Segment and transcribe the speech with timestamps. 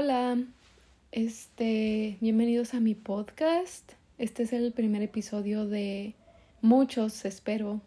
[0.00, 0.38] Hola,
[1.10, 3.94] este, bienvenidos a mi podcast.
[4.16, 6.14] Este es el primer episodio de
[6.62, 7.80] muchos, espero.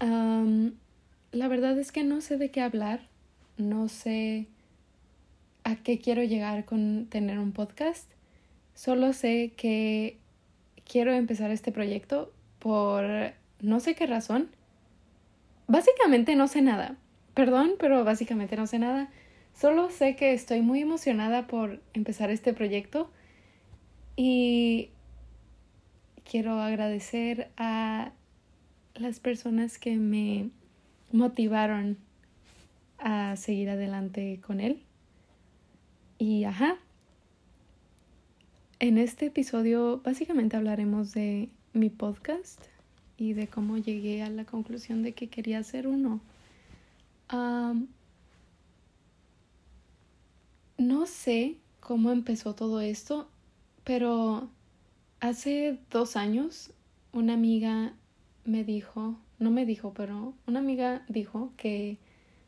[0.00, 3.08] la verdad es que no sé de qué hablar,
[3.56, 4.48] no sé
[5.64, 8.10] a qué quiero llegar con tener un podcast.
[8.74, 10.18] Solo sé que
[10.84, 13.02] quiero empezar este proyecto por
[13.62, 14.50] no sé qué razón.
[15.68, 16.98] Básicamente no sé nada.
[17.32, 19.08] Perdón, pero básicamente no sé nada.
[19.58, 23.10] Solo sé que estoy muy emocionada por empezar este proyecto
[24.14, 24.90] y
[26.30, 28.12] quiero agradecer a
[28.94, 30.50] las personas que me
[31.10, 31.96] motivaron
[32.98, 34.82] a seguir adelante con él.
[36.18, 36.76] Y ajá,
[38.78, 42.62] en este episodio básicamente hablaremos de mi podcast
[43.16, 46.20] y de cómo llegué a la conclusión de que quería hacer uno.
[50.86, 53.28] No sé cómo empezó todo esto,
[53.84, 54.48] pero
[55.20, 56.70] hace dos años
[57.12, 57.94] una amiga
[58.44, 61.98] me dijo, no me dijo, pero una amiga dijo que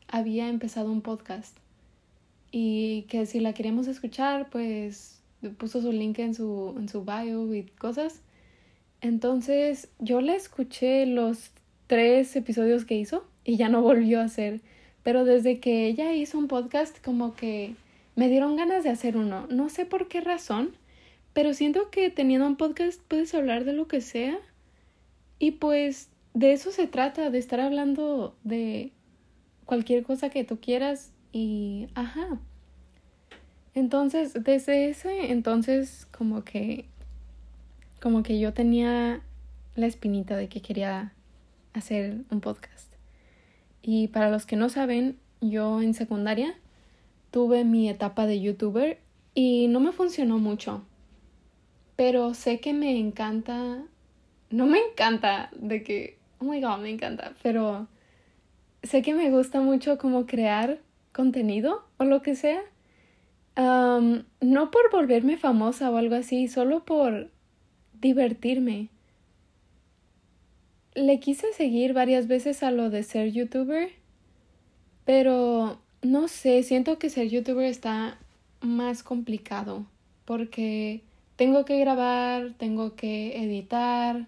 [0.07, 1.57] había empezado un podcast
[2.51, 5.21] y que si la queríamos escuchar, pues
[5.57, 8.21] puso su link en su, en su bio y cosas.
[9.01, 11.51] Entonces yo le escuché los
[11.87, 14.61] tres episodios que hizo y ya no volvió a hacer.
[15.03, 17.75] Pero desde que ella hizo un podcast como que
[18.19, 19.47] me dieron ganas de hacer uno.
[19.49, 20.75] No sé por qué razón,
[21.31, 24.37] pero siento que teniendo un podcast puedes hablar de lo que sea.
[25.39, 28.91] Y pues de eso se trata, de estar hablando de
[29.63, 32.41] cualquier cosa que tú quieras y ajá.
[33.73, 36.89] Entonces, desde ese entonces como que
[38.01, 39.21] como que yo tenía
[39.77, 41.13] la espinita de que quería
[41.71, 42.91] hacer un podcast.
[43.81, 46.53] Y para los que no saben, yo en secundaria
[47.31, 48.99] tuve mi etapa de youtuber
[49.33, 50.83] y no me funcionó mucho.
[51.95, 53.83] Pero sé que me encanta,
[54.49, 57.87] no me encanta de que, oh my god, me encanta, pero
[58.83, 60.79] sé que me gusta mucho como crear
[61.11, 62.61] contenido o lo que sea.
[63.55, 67.29] no por volverme famosa o algo así, solo por
[67.99, 68.89] divertirme.
[70.95, 73.91] Le quise seguir varias veces a lo de ser youtuber,
[75.05, 78.17] pero no sé, siento que ser youtuber está
[78.61, 79.85] más complicado
[80.25, 81.01] porque
[81.35, 84.27] tengo que grabar, tengo que editar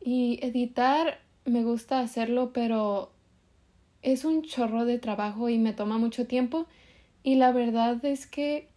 [0.00, 3.10] y editar me gusta hacerlo, pero
[4.02, 6.66] es un chorro de trabajo y me toma mucho tiempo
[7.22, 8.68] y la verdad es que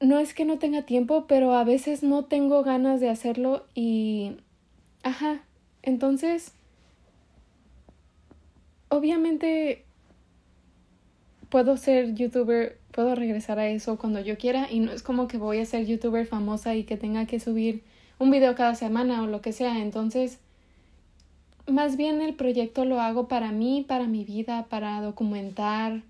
[0.00, 4.32] no es que no tenga tiempo, pero a veces no tengo ganas de hacerlo y...
[5.02, 5.44] Ajá,
[5.82, 6.52] entonces...
[8.88, 9.84] Obviamente
[11.52, 15.36] puedo ser youtuber, puedo regresar a eso cuando yo quiera y no es como que
[15.36, 17.82] voy a ser youtuber famosa y que tenga que subir
[18.18, 19.78] un video cada semana o lo que sea.
[19.80, 20.38] Entonces,
[21.66, 26.00] más bien el proyecto lo hago para mí, para mi vida, para documentar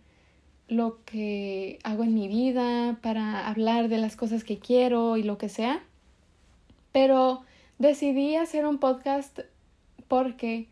[0.69, 5.39] lo que hago en mi vida, para hablar de las cosas que quiero y lo
[5.39, 5.83] que sea.
[6.93, 7.43] Pero
[7.81, 9.41] decidí hacer un podcast
[10.07, 10.69] porque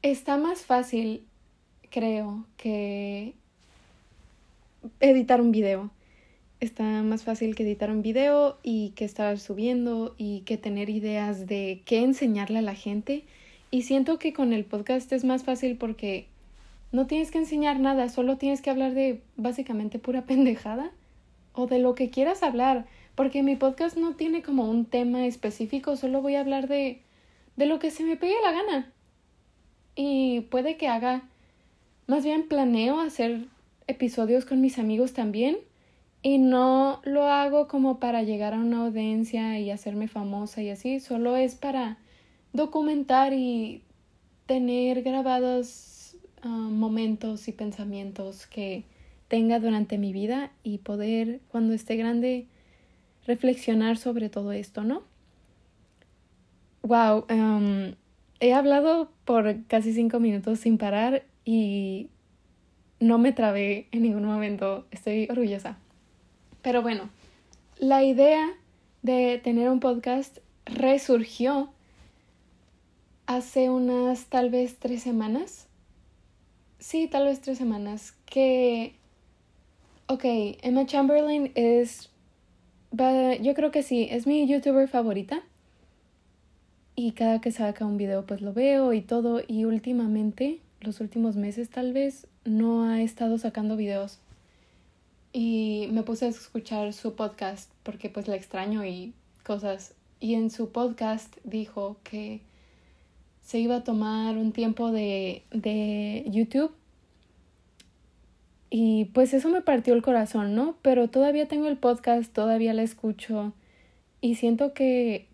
[0.00, 1.26] está más fácil,
[1.90, 3.34] creo, que
[5.00, 5.90] editar un video.
[6.60, 11.46] Está más fácil que editar un video y que estar subiendo y que tener ideas
[11.46, 13.24] de qué enseñarle a la gente.
[13.70, 16.26] Y siento que con el podcast es más fácil porque
[16.92, 20.92] no tienes que enseñar nada, solo tienes que hablar de básicamente pura pendejada
[21.54, 25.96] o de lo que quieras hablar, porque mi podcast no tiene como un tema específico,
[25.96, 27.00] solo voy a hablar de
[27.56, 28.92] de lo que se me pegue la gana.
[29.94, 31.22] Y puede que haga
[32.06, 33.46] más bien planeo hacer
[33.86, 35.56] episodios con mis amigos también
[36.22, 41.00] y no lo hago como para llegar a una audiencia y hacerme famosa y así,
[41.00, 41.98] solo es para
[42.52, 43.82] documentar y
[44.46, 48.84] tener grabados momentos y pensamientos que
[49.28, 52.46] tenga durante mi vida y poder cuando esté grande
[53.26, 55.04] reflexionar sobre todo esto, ¿no?
[56.82, 57.94] Wow, em,
[58.40, 62.08] he hablado por casi cinco minutos sin parar y
[63.02, 65.76] no me trabé en ningún momento, estoy orgullosa.
[66.62, 67.10] Pero bueno,
[67.78, 68.48] la idea
[69.02, 71.70] de tener un podcast resurgió
[73.26, 75.66] hace unas tal vez tres semanas
[76.82, 78.94] sí, tal vez tres semanas, que,
[80.06, 80.24] ok,
[80.62, 82.10] Emma Chamberlain es,
[82.92, 85.42] yo creo que sí, es mi youtuber favorita.
[86.94, 89.40] Y cada que saca un video pues lo veo y todo.
[89.46, 94.18] Y últimamente, los últimos meses tal vez, no ha estado sacando videos.
[95.34, 99.94] y me puse a escuchar su podcast porque pues la extraño y cosas.
[100.20, 102.40] Y en su podcast dijo que
[103.42, 106.72] se iba a tomar un tiempo de, de YouTube.
[108.70, 110.76] Y pues eso me partió el corazón, ¿no?
[110.82, 113.52] Pero todavía tengo el podcast, todavía la escucho.
[114.20, 115.26] Y siento que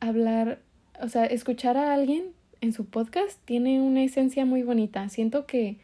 [0.00, 0.58] hablar,
[1.00, 2.24] o sea, escuchar a alguien
[2.60, 5.08] en su podcast tiene una esencia muy bonita.
[5.08, 5.78] Siento que,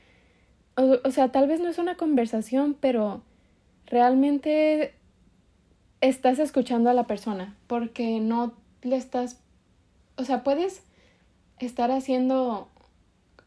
[0.76, 3.22] o, o sea, tal vez no es una conversación, pero
[3.86, 4.94] realmente
[6.00, 9.40] estás escuchando a la persona porque no le estás,
[10.16, 10.82] o sea, puedes
[11.58, 12.68] estar haciendo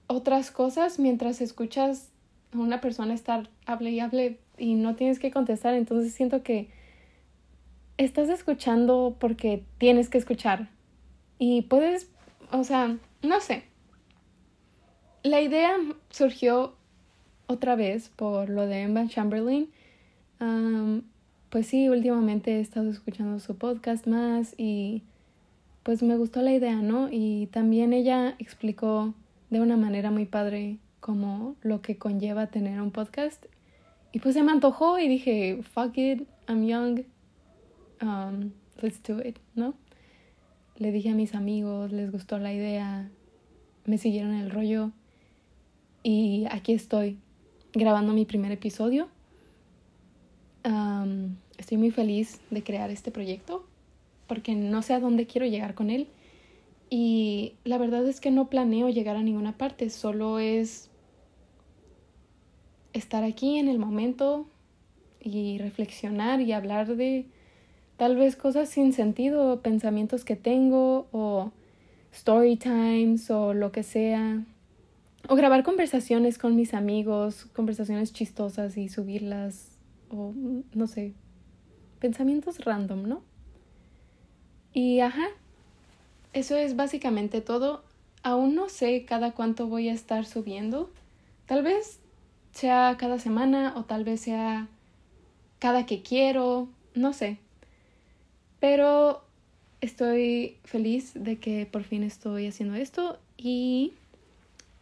[0.07, 2.09] otras cosas mientras escuchas
[2.53, 6.69] a una persona estar hable y hable y no tienes que contestar, entonces siento que
[7.97, 10.69] estás escuchando porque tienes que escuchar
[11.39, 12.09] y puedes,
[12.51, 13.63] o sea, no sé.
[15.23, 15.75] La idea
[16.09, 16.75] surgió
[17.53, 19.69] otra vez por lo de Emma Chamberlain.
[21.49, 25.03] pues sí, últimamente he estado escuchando su podcast más y
[25.83, 27.09] pues me gustó la idea, ¿no?
[27.11, 29.13] Y también ella explicó
[29.49, 33.45] de una manera muy padre como lo que conlleva tener un podcast.
[34.11, 37.01] Y pues se me antojó y dije, fuck it, I'm young,
[38.01, 38.51] um,
[38.81, 39.75] let's do it, ¿no?
[40.77, 43.09] Le dije a mis amigos, les gustó la idea,
[43.85, 44.91] me siguieron el rollo
[46.03, 47.17] y aquí estoy
[47.73, 49.07] grabando mi primer episodio.
[51.57, 53.65] Estoy muy feliz de crear este proyecto
[54.27, 56.07] porque no sé a dónde quiero llegar con él.
[56.89, 60.89] Y la verdad es que no planeo llegar a ninguna parte, solo es
[62.93, 64.45] estar aquí en el momento
[65.19, 67.25] y reflexionar y hablar de
[67.97, 71.51] tal vez cosas sin sentido, pensamientos que tengo o
[72.11, 74.43] story times o lo que sea.
[75.29, 79.77] O grabar conversaciones con mis amigos, conversaciones chistosas y subirlas
[80.09, 80.33] o
[80.73, 81.13] no sé,
[81.99, 83.21] pensamientos random, ¿no?
[84.73, 85.27] Y ajá,
[86.33, 87.83] eso es básicamente todo.
[88.23, 90.89] Aún no sé cada cuánto voy a estar subiendo.
[91.45, 91.99] Tal vez
[92.53, 94.67] sea cada semana o tal vez sea
[95.59, 97.37] cada que quiero, no sé.
[98.59, 99.23] Pero
[99.81, 103.93] estoy feliz de que por fin estoy haciendo esto y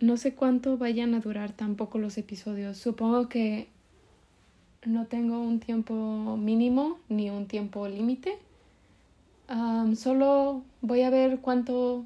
[0.01, 2.77] no sé cuánto vayan a durar tampoco los episodios.
[2.77, 3.67] Supongo que
[4.85, 8.37] no tengo un tiempo mínimo ni un tiempo límite
[9.95, 12.05] solo voy a ver cuánto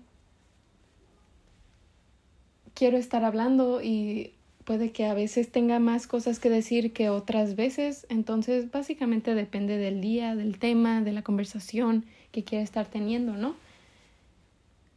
[2.74, 4.32] quiero estar hablando y
[4.64, 8.08] puede que a veces tenga más cosas que decir que otras veces.
[8.10, 13.56] Entonces, básicamente depende del día, del tema, de la conversación que quiera estar teniendo, ¿no?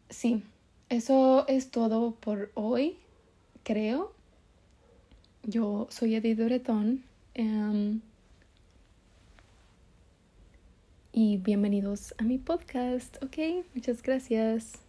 [0.08, 0.42] Sí,
[0.88, 2.96] eso es todo por hoy,
[3.62, 4.12] creo.
[5.42, 7.04] Yo soy Edith Duretón.
[7.34, 8.00] Em,
[11.12, 13.66] y bienvenidos a mi podcast, ¿ok?
[13.74, 14.87] Muchas gracias.